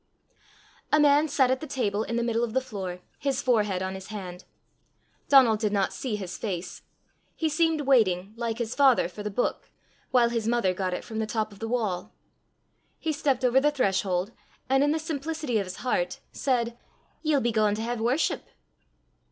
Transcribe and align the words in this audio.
A 0.91 0.99
man 0.99 1.27
sat 1.27 1.51
at 1.51 1.59
the 1.59 1.67
table 1.67 2.01
in 2.01 2.15
the 2.15 2.23
middle 2.23 2.43
of 2.43 2.53
the 2.53 2.59
floor, 2.59 3.01
his 3.19 3.39
forehead 3.39 3.83
on 3.83 3.93
his 3.93 4.07
hand. 4.07 4.45
Donal 5.29 5.57
did 5.57 5.71
not 5.71 5.93
see 5.93 6.15
his 6.15 6.39
face. 6.39 6.81
He 7.35 7.47
seemed 7.47 7.81
waiting, 7.81 8.33
like 8.35 8.57
his 8.57 8.73
father 8.73 9.07
for 9.07 9.21
the 9.21 9.29
Book, 9.29 9.69
while 10.09 10.29
his 10.29 10.47
mother 10.47 10.73
got 10.73 10.95
it 10.95 11.03
from 11.03 11.19
the 11.19 11.27
top 11.27 11.51
of 11.51 11.59
the 11.59 11.67
wall. 11.67 12.15
He 12.97 13.11
stepped 13.13 13.45
over 13.45 13.61
the 13.61 13.69
threshold, 13.69 14.31
and 14.67 14.83
in 14.83 14.91
the 14.91 14.97
simplicity 14.97 15.59
of 15.59 15.67
his 15.67 15.75
heart, 15.85 16.19
said: 16.31 16.75
"Ye'll 17.21 17.39
be 17.39 17.51
gaein' 17.53 17.75
to 17.75 17.83
hae 17.83 17.95
worship!" 17.97 18.45